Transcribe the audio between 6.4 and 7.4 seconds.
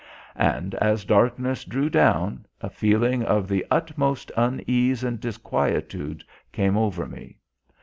came over me.